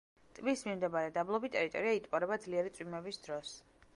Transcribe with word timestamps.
ტბის 0.37 0.63
მიმდებარე 0.67 1.11
დაბლობი 1.17 1.51
ტერიტორია 1.57 1.93
იტბორება 1.99 2.39
ძლიერი 2.47 2.75
წვიმების 2.79 3.23
დროს. 3.27 3.53